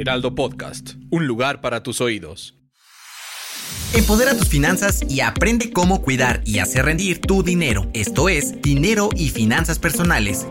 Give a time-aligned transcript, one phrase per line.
[0.00, 2.56] Heraldo Podcast, un lugar para tus oídos.
[3.94, 7.90] Empodera tus finanzas y aprende cómo cuidar y hacer rendir tu dinero.
[7.92, 10.46] Esto es Dinero y Finanzas Personales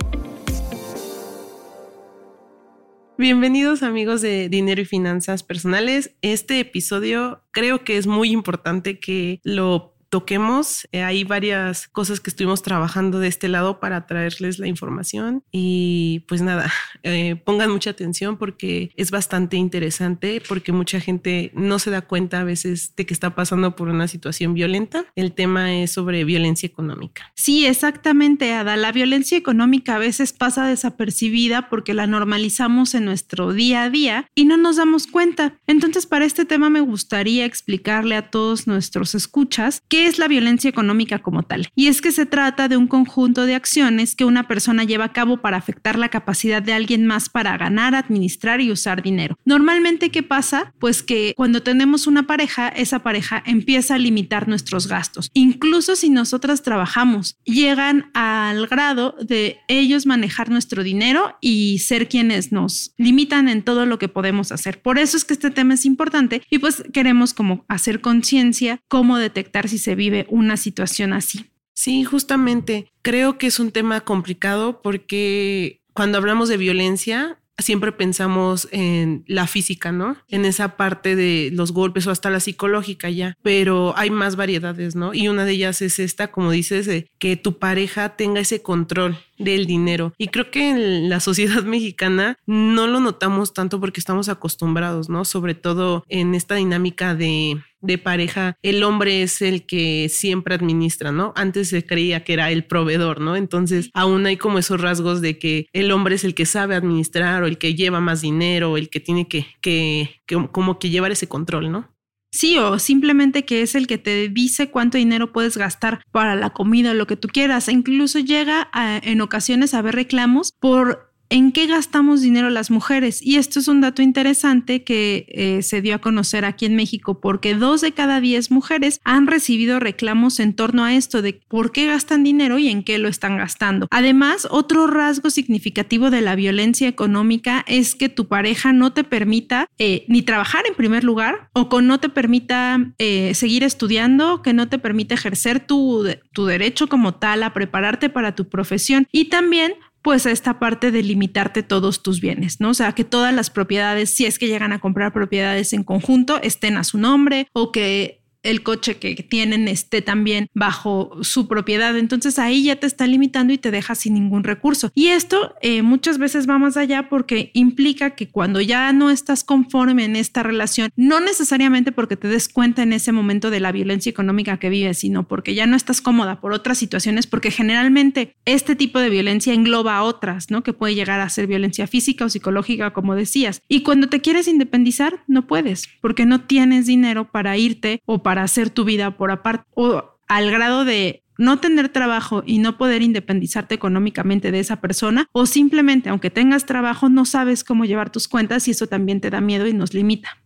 [3.19, 6.15] Bienvenidos amigos de Dinero y Finanzas Personales.
[6.21, 10.87] Este episodio creo que es muy importante que lo toquemos.
[10.91, 16.25] Eh, hay varias cosas que estuvimos trabajando de este lado para traerles la información y
[16.27, 16.71] pues nada,
[17.03, 22.41] eh, pongan mucha atención porque es bastante interesante porque mucha gente no se da cuenta
[22.41, 25.05] a veces de que está pasando por una situación violenta.
[25.15, 27.31] El tema es sobre violencia económica.
[27.35, 28.75] Sí, exactamente, Ada.
[28.77, 34.27] La violencia económica a veces pasa desapercibida porque la normalizamos en nuestro día a día
[34.35, 35.55] y no nos damos cuenta.
[35.67, 40.29] Entonces, para este tema me gustaría explicarle a todos nuestros escuchas que ¿Qué es la
[40.29, 41.67] violencia económica como tal?
[41.75, 45.11] Y es que se trata de un conjunto de acciones que una persona lleva a
[45.11, 49.37] cabo para afectar la capacidad de alguien más para ganar, administrar y usar dinero.
[49.43, 50.73] Normalmente, ¿qué pasa?
[50.79, 55.31] Pues que cuando tenemos una pareja, esa pareja empieza a limitar nuestros gastos.
[55.33, 62.53] Incluso si nosotras trabajamos, llegan al grado de ellos manejar nuestro dinero y ser quienes
[62.53, 64.81] nos limitan en todo lo que podemos hacer.
[64.81, 69.17] Por eso es que este tema es importante y pues queremos como hacer conciencia, cómo
[69.17, 71.45] detectar si se vive una situación así.
[71.73, 78.67] Sí, justamente creo que es un tema complicado porque cuando hablamos de violencia, siempre pensamos
[78.71, 80.17] en la física, ¿no?
[80.27, 84.95] En esa parte de los golpes o hasta la psicológica ya, pero hay más variedades,
[84.95, 85.13] ¿no?
[85.13, 89.17] Y una de ellas es esta, como dices, de que tu pareja tenga ese control
[89.37, 90.13] del dinero.
[90.17, 95.25] Y creo que en la sociedad mexicana no lo notamos tanto porque estamos acostumbrados, ¿no?
[95.25, 101.11] Sobre todo en esta dinámica de de pareja, el hombre es el que siempre administra,
[101.11, 101.33] ¿no?
[101.35, 103.35] Antes se creía que era el proveedor, ¿no?
[103.35, 107.43] Entonces aún hay como esos rasgos de que el hombre es el que sabe administrar
[107.43, 111.11] o el que lleva más dinero, o el que tiene que, que, como que llevar
[111.11, 111.89] ese control, ¿no?
[112.31, 116.51] Sí, o simplemente que es el que te dice cuánto dinero puedes gastar para la
[116.51, 117.67] comida o lo que tú quieras.
[117.67, 118.69] E incluso llega
[119.01, 123.21] en ocasiones a haber reclamos por en qué gastamos dinero las mujeres.
[123.21, 127.19] Y esto es un dato interesante que eh, se dio a conocer aquí en México
[127.19, 131.71] porque dos de cada diez mujeres han recibido reclamos en torno a esto de por
[131.71, 133.87] qué gastan dinero y en qué lo están gastando.
[133.91, 139.67] Además, otro rasgo significativo de la violencia económica es que tu pareja no te permita
[139.77, 144.53] eh, ni trabajar en primer lugar o que no te permita eh, seguir estudiando, que
[144.53, 149.25] no te permita ejercer tu, tu derecho como tal a prepararte para tu profesión y
[149.25, 152.69] también pues esta parte de limitarte todos tus bienes, ¿no?
[152.69, 156.41] O sea, que todas las propiedades, si es que llegan a comprar propiedades en conjunto,
[156.41, 161.97] estén a su nombre o que el coche que tienen esté también bajo su propiedad.
[161.97, 164.91] Entonces ahí ya te está limitando y te deja sin ningún recurso.
[164.95, 169.43] Y esto eh, muchas veces va más allá porque implica que cuando ya no estás
[169.43, 173.71] conforme en esta relación, no necesariamente porque te des cuenta en ese momento de la
[173.71, 178.35] violencia económica que vives, sino porque ya no estás cómoda por otras situaciones, porque generalmente
[178.45, 180.63] este tipo de violencia engloba a otras, ¿no?
[180.63, 183.61] Que puede llegar a ser violencia física o psicológica, como decías.
[183.67, 188.28] Y cuando te quieres independizar, no puedes, porque no tienes dinero para irte o para
[188.29, 192.77] para hacer tu vida por aparte o al grado de no tener trabajo y no
[192.77, 198.11] poder independizarte económicamente de esa persona o simplemente aunque tengas trabajo no sabes cómo llevar
[198.11, 200.37] tus cuentas y eso también te da miedo y nos limita.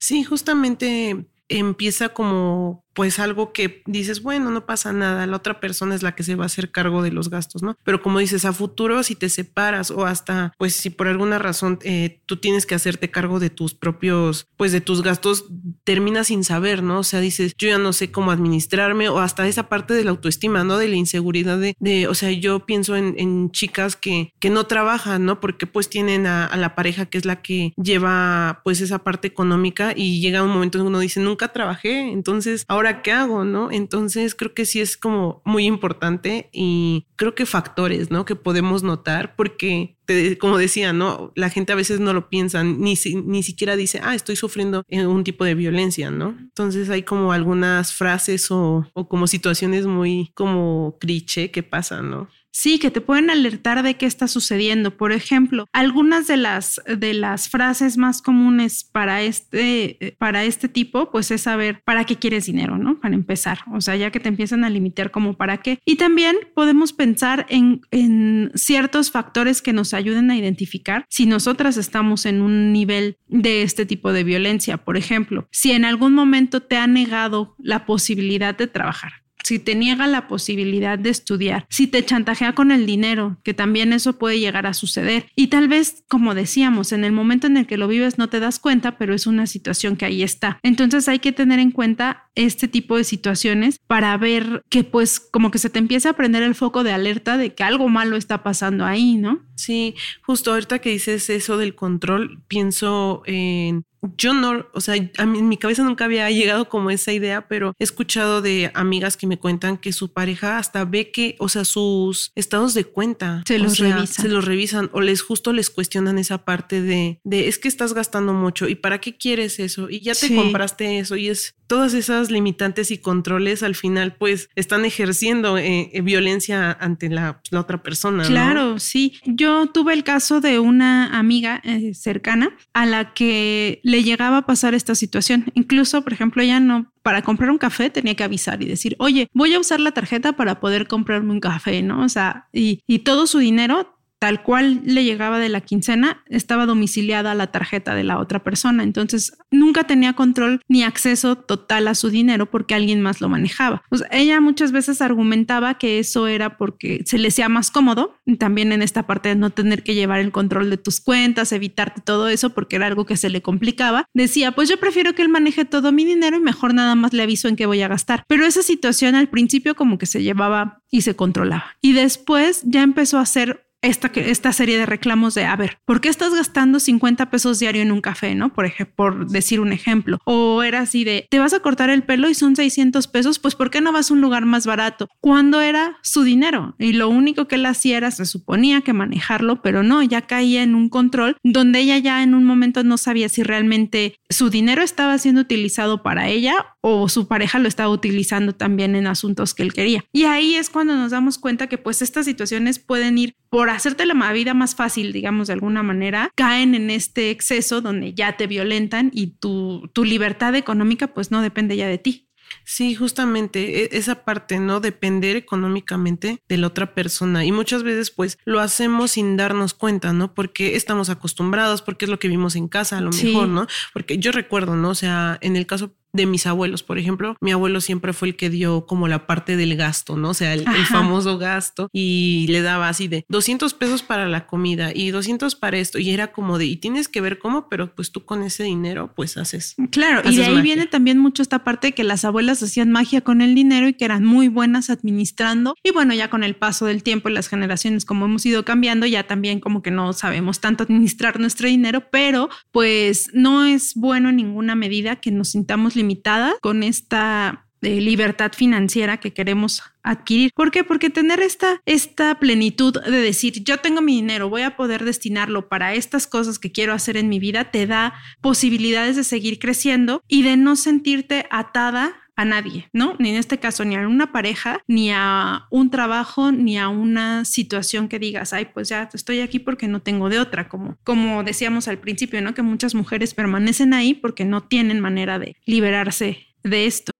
[0.00, 5.94] Sí, justamente empieza como pues algo que dices, bueno, no pasa nada, la otra persona
[5.94, 7.76] es la que se va a hacer cargo de los gastos, ¿no?
[7.84, 11.78] Pero como dices, a futuro, si te separas o hasta, pues si por alguna razón
[11.84, 15.44] eh, tú tienes que hacerte cargo de tus propios, pues de tus gastos,
[15.84, 16.98] terminas sin saber, ¿no?
[16.98, 20.10] O sea, dices, yo ya no sé cómo administrarme o hasta esa parte de la
[20.10, 20.76] autoestima, ¿no?
[20.76, 25.24] De la inseguridad de, o sea, yo pienso en, en, chicas que, que no trabajan,
[25.24, 25.38] ¿no?
[25.38, 29.28] Porque pues tienen a, a la pareja que es la que lleva pues esa parte
[29.28, 33.44] económica y llega un momento en que uno dice, nunca trabajé, entonces ahora qué hago?
[33.44, 33.70] ¿No?
[33.70, 38.24] Entonces creo que sí es como muy importante y creo que factores, ¿no?
[38.24, 39.96] Que podemos notar porque,
[40.40, 41.32] como decía, ¿no?
[41.34, 42.94] La gente a veces no lo piensa, ni,
[43.24, 46.36] ni siquiera dice, ah, estoy sufriendo un tipo de violencia, ¿no?
[46.38, 52.28] Entonces hay como algunas frases o, o como situaciones muy como cliché que pasan, ¿no?
[52.58, 54.96] Sí, que te pueden alertar de qué está sucediendo.
[54.96, 61.12] Por ejemplo, algunas de las, de las frases más comunes para este, para este tipo,
[61.12, 62.98] pues es saber para qué quieres dinero, ¿no?
[62.98, 63.60] Para empezar.
[63.72, 65.78] O sea, ya que te empiezan a limitar como para qué.
[65.84, 71.76] Y también podemos pensar en, en ciertos factores que nos ayuden a identificar si nosotras
[71.76, 74.78] estamos en un nivel de este tipo de violencia.
[74.78, 79.74] Por ejemplo, si en algún momento te ha negado la posibilidad de trabajar si te
[79.74, 84.38] niega la posibilidad de estudiar, si te chantajea con el dinero, que también eso puede
[84.38, 85.26] llegar a suceder.
[85.34, 88.40] Y tal vez, como decíamos, en el momento en el que lo vives no te
[88.40, 90.58] das cuenta, pero es una situación que ahí está.
[90.62, 95.50] Entonces hay que tener en cuenta este tipo de situaciones para ver que pues como
[95.50, 98.42] que se te empieza a prender el foco de alerta de que algo malo está
[98.42, 99.44] pasando ahí, ¿no?
[99.56, 103.84] Sí, justo ahorita que dices eso del control, pienso en
[104.16, 107.48] yo no, o sea, a mí, en mi cabeza nunca había llegado como esa idea,
[107.48, 111.48] pero he escuchado de amigas que me cuentan que su pareja hasta ve que, o
[111.48, 114.24] sea, sus estados de cuenta se los revisan.
[114.24, 117.94] Se los revisan o les justo les cuestionan esa parte de, de es que estás
[117.94, 121.94] gastando mucho y para qué quieres eso y ya te compraste eso y es todas
[121.94, 127.60] esas limitantes y controles al final pues están ejerciendo eh, eh, violencia ante la, la
[127.60, 128.24] otra persona.
[128.24, 129.20] Claro, sí.
[129.24, 134.46] Yo tuve el caso de una amiga eh, cercana a la que le llegaba a
[134.46, 135.50] pasar esta situación.
[135.54, 139.28] Incluso, por ejemplo, ella no, para comprar un café tenía que avisar y decir, oye,
[139.32, 142.02] voy a usar la tarjeta para poder comprarme un café, ¿no?
[142.04, 146.66] O sea, y, y todo su dinero tal cual le llegaba de la quincena, estaba
[146.66, 148.82] domiciliada a la tarjeta de la otra persona.
[148.82, 153.82] Entonces, nunca tenía control ni acceso total a su dinero porque alguien más lo manejaba.
[154.10, 158.82] ella muchas veces argumentaba que eso era porque se le hacía más cómodo, también en
[158.82, 162.50] esta parte de no tener que llevar el control de tus cuentas, evitarte todo eso
[162.50, 164.06] porque era algo que se le complicaba.
[164.14, 167.22] Decía, pues yo prefiero que él maneje todo mi dinero y mejor nada más le
[167.22, 168.24] aviso en qué voy a gastar.
[168.28, 171.76] Pero esa situación al principio como que se llevaba y se controlaba.
[171.80, 176.00] Y después ya empezó a ser esta, esta serie de reclamos de, a ver, ¿por
[176.00, 178.52] qué estás gastando 50 pesos diario en un café, no?
[178.52, 180.18] Por, ejemplo, por decir un ejemplo.
[180.24, 183.54] O era así de, te vas a cortar el pelo y son 600 pesos, pues
[183.54, 185.08] ¿por qué no vas a un lugar más barato?
[185.20, 189.62] Cuando era su dinero y lo único que él hacía era, se suponía que manejarlo,
[189.62, 193.28] pero no, ya caía en un control donde ella ya en un momento no sabía
[193.28, 198.54] si realmente su dinero estaba siendo utilizado para ella o su pareja lo estaba utilizando
[198.54, 200.04] también en asuntos que él quería.
[200.12, 204.06] Y ahí es cuando nos damos cuenta que pues estas situaciones pueden ir por hacerte
[204.06, 208.46] la vida más fácil, digamos de alguna manera, caen en este exceso donde ya te
[208.46, 212.28] violentan y tu, tu libertad económica pues no depende ya de ti.
[212.64, 214.80] Sí, justamente e, esa parte, ¿no?
[214.80, 217.44] Depender económicamente de la otra persona.
[217.44, 220.34] Y muchas veces, pues, lo hacemos sin darnos cuenta, ¿no?
[220.34, 223.66] Porque estamos acostumbrados, porque es lo que vimos en casa, a lo mejor, ¿no?
[223.92, 224.90] Porque yo recuerdo, ¿no?
[224.90, 228.36] O sea, en el caso de mis abuelos, por ejemplo, mi abuelo siempre fue el
[228.36, 230.30] que dio como la parte del gasto, ¿no?
[230.30, 234.90] O sea, el, famoso gasto y le daba así de 200 pesos para la comida
[234.94, 238.10] y 200 para esto y era como de, y tienes que ver cómo, pero pues
[238.10, 239.74] tú con ese dinero pues haces.
[239.90, 243.20] Claro, y de ahí viene también mucho esta parte de que las abuelas hacían magia
[243.20, 246.86] con el dinero y que eran muy buenas administrando y bueno, ya con el paso
[246.86, 250.60] del tiempo y las generaciones como hemos ido cambiando, ya también como que no sabemos
[250.60, 255.96] tanto administrar nuestro dinero, pero pues no es bueno en ninguna medida que nos sintamos
[255.98, 260.50] limitada con esta eh, libertad financiera que queremos adquirir.
[260.52, 260.82] ¿Por qué?
[260.82, 265.68] Porque tener esta, esta plenitud de decir, yo tengo mi dinero, voy a poder destinarlo
[265.68, 270.24] para estas cosas que quiero hacer en mi vida, te da posibilidades de seguir creciendo
[270.26, 273.16] y de no sentirte atada a nadie, ¿no?
[273.18, 277.44] Ni en este caso, ni a una pareja, ni a un trabajo, ni a una
[277.44, 281.42] situación que digas, ay, pues ya estoy aquí porque no tengo de otra, como, como
[281.42, 282.54] decíamos al principio, ¿no?
[282.54, 287.10] Que muchas mujeres permanecen ahí porque no tienen manera de liberarse de esto.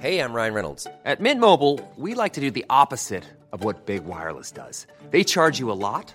[0.00, 0.86] Hey, I'm Ryan Reynolds.
[1.04, 4.86] At Mint Mobile, we like to do the opposite of what Big Wireless does.
[5.10, 6.14] They charge you a lot.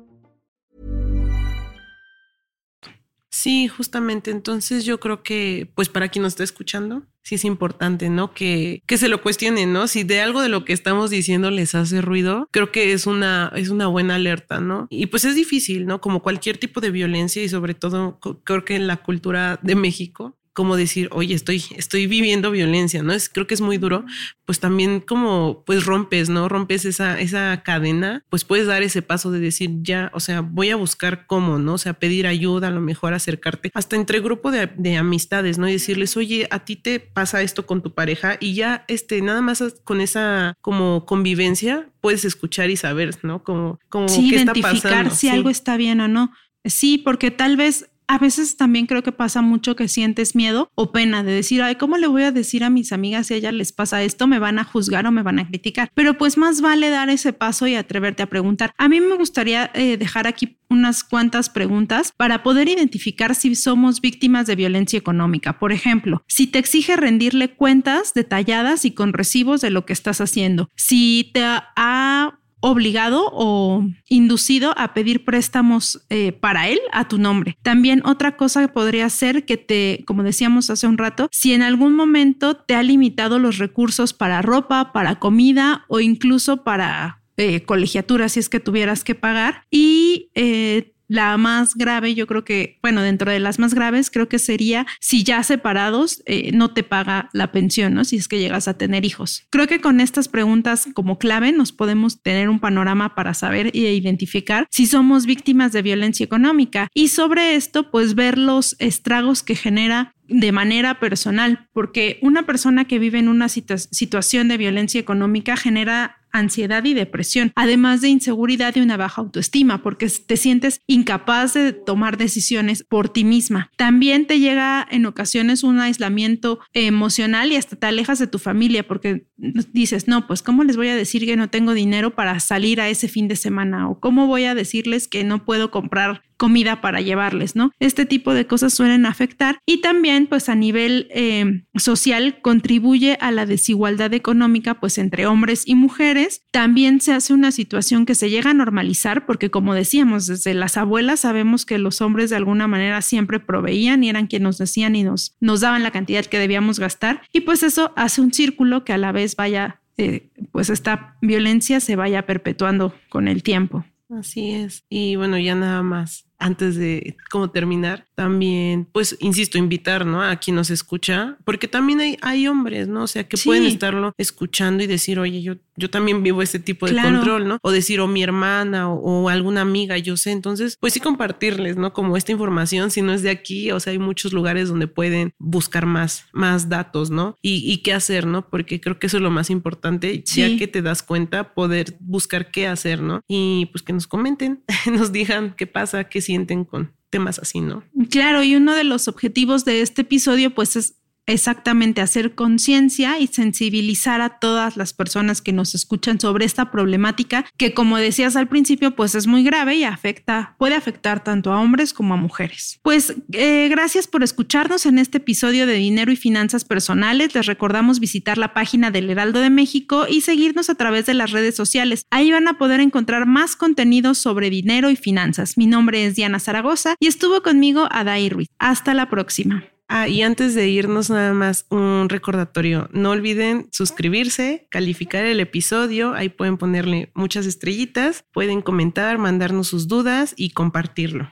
[3.31, 4.29] Sí, justamente.
[4.29, 8.33] Entonces yo creo que, pues para quien nos está escuchando, sí es importante, ¿no?
[8.33, 9.87] Que, que se lo cuestionen, ¿no?
[9.87, 13.51] Si de algo de lo que estamos diciendo les hace ruido, creo que es una,
[13.55, 14.87] es una buena alerta, ¿no?
[14.89, 16.01] Y pues es difícil, ¿no?
[16.01, 20.37] Como cualquier tipo de violencia y sobre todo creo que en la cultura de México,
[20.61, 23.13] como decir, oye, estoy, estoy viviendo violencia, ¿no?
[23.13, 24.05] Es, creo que es muy duro,
[24.45, 26.47] pues también como, pues rompes, ¿no?
[26.49, 30.69] Rompes esa, esa cadena, pues puedes dar ese paso de decir, ya, o sea, voy
[30.69, 31.73] a buscar cómo, ¿no?
[31.73, 35.67] O sea, pedir ayuda, a lo mejor acercarte, hasta entre grupo de, de amistades, ¿no?
[35.67, 39.41] Y decirles, oye, a ti te pasa esto con tu pareja y ya, este, nada
[39.41, 43.41] más con esa como convivencia, puedes escuchar y saber, ¿no?
[43.43, 45.15] Como, como sí, qué identificar está pasando.
[45.15, 45.29] si Sí.
[45.29, 46.31] algo está bien o no.
[46.63, 50.91] Sí, porque tal vez a veces también creo que pasa mucho que sientes miedo o
[50.91, 53.53] pena de decir, ay, ¿cómo le voy a decir a mis amigas si a ellas
[53.53, 54.27] les pasa esto?
[54.27, 55.89] ¿Me van a juzgar o me van a criticar?
[55.93, 58.73] Pero pues más vale dar ese paso y atreverte a preguntar.
[58.77, 64.01] A mí me gustaría eh, dejar aquí unas cuantas preguntas para poder identificar si somos
[64.01, 65.57] víctimas de violencia económica.
[65.57, 70.19] Por ejemplo, si te exige rendirle cuentas detalladas y con recibos de lo que estás
[70.19, 70.67] haciendo.
[70.75, 77.57] Si te ha obligado o inducido a pedir préstamos eh, para él a tu nombre.
[77.61, 81.61] También otra cosa que podría ser que te, como decíamos hace un rato, si en
[81.61, 87.63] algún momento te ha limitado los recursos para ropa, para comida o incluso para eh,
[87.63, 89.63] colegiatura si es que tuvieras que pagar.
[89.71, 94.29] Y eh, la más grave, yo creo que, bueno, dentro de las más graves, creo
[94.29, 98.05] que sería si ya separados eh, no te paga la pensión, ¿no?
[98.05, 99.45] Si es que llegas a tener hijos.
[99.49, 103.93] Creo que con estas preguntas como clave nos podemos tener un panorama para saber e
[103.93, 106.87] identificar si somos víctimas de violencia económica.
[106.93, 112.85] Y sobre esto, pues ver los estragos que genera de manera personal, porque una persona
[112.85, 118.09] que vive en una situa situación de violencia económica genera ansiedad y depresión, además de
[118.09, 123.69] inseguridad y una baja autoestima, porque te sientes incapaz de tomar decisiones por ti misma.
[123.77, 128.87] También te llega en ocasiones un aislamiento emocional y hasta te alejas de tu familia
[128.87, 132.81] porque dices, no, pues ¿cómo les voy a decir que no tengo dinero para salir
[132.81, 133.89] a ese fin de semana?
[133.89, 137.71] ¿O cómo voy a decirles que no puedo comprar comida para llevarles, ¿no?
[137.79, 143.29] Este tipo de cosas suelen afectar y también pues a nivel eh, social contribuye a
[143.29, 146.20] la desigualdad económica pues entre hombres y mujeres.
[146.51, 150.77] También se hace una situación que se llega a normalizar porque como decíamos desde las
[150.77, 154.95] abuelas sabemos que los hombres de alguna manera siempre proveían y eran quienes nos decían
[154.95, 158.83] y nos, nos daban la cantidad que debíamos gastar y pues eso hace un círculo
[158.83, 163.85] que a la vez vaya eh, pues esta violencia se vaya perpetuando con el tiempo.
[164.09, 164.83] Así es.
[164.89, 170.21] Y bueno, ya nada más antes de como terminar, también, pues, insisto, invitar, ¿no?
[170.21, 173.03] A quien nos escucha, porque también hay, hay hombres, ¿no?
[173.03, 173.47] O sea, que Sí.
[173.47, 177.15] pueden estarlo escuchando y decir, oye, yo, yo también vivo este tipo de Claro.
[177.17, 177.57] control, ¿no?
[177.61, 180.31] O decir, o mi hermana o, o alguna amiga, yo sé.
[180.31, 181.93] Entonces, pues sí compartirles, ¿no?
[181.93, 185.33] Como esta información, si no es de aquí, o sea, hay muchos lugares donde pueden
[185.39, 187.37] buscar más, más datos, ¿no?
[187.41, 188.47] Y, y qué hacer, ¿no?
[188.49, 190.41] Porque creo que eso es lo más importante, Sí.
[190.41, 193.21] ya que te das cuenta, poder buscar qué hacer, ¿no?
[193.27, 197.83] Y pues que nos comenten, nos digan qué pasa, qué sienten con temas así, ¿no?
[198.09, 201.00] Claro, y uno de los objetivos de este episodio pues es
[201.31, 207.45] exactamente hacer conciencia y sensibilizar a todas las personas que nos escuchan sobre esta problemática
[207.57, 211.59] que como decías al principio pues es muy grave y afecta, puede afectar tanto a
[211.59, 212.79] hombres como a mujeres.
[212.81, 217.33] Pues eh, gracias por escucharnos en este episodio de Dinero y Finanzas Personales.
[217.35, 221.31] Les recordamos visitar la página del Heraldo de México y seguirnos a través de las
[221.31, 222.03] redes sociales.
[222.11, 225.57] Ahí van a poder encontrar más contenido sobre dinero y finanzas.
[225.57, 228.47] Mi nombre es Diana Zaragoza y estuvo conmigo Adai Ruiz.
[228.59, 229.65] Hasta la próxima.
[229.93, 236.13] Ah, y antes de irnos nada más un recordatorio, no olviden suscribirse, calificar el episodio,
[236.13, 241.29] ahí pueden ponerle muchas estrellitas, pueden comentar, mandarnos sus dudas y compartirlo.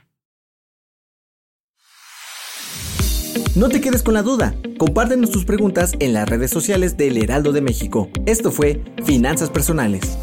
[3.55, 4.53] No te quedes con la duda.
[4.77, 8.09] Compártenos tus preguntas en las redes sociales del Heraldo de México.
[8.25, 10.17] Esto fue Finanzas Personales.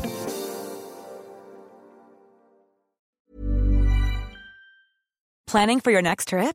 [5.47, 6.55] Planning for your next trip?